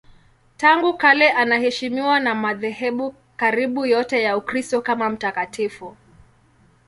Tangu 0.57 0.97
kale 0.97 1.31
anaheshimiwa 1.31 2.19
na 2.19 2.35
madhehebu 2.35 3.15
karibu 3.37 3.85
yote 3.85 4.21
ya 4.23 4.37
Ukristo 4.37 4.81
kama 4.81 5.09
mtakatifu. 5.09 5.97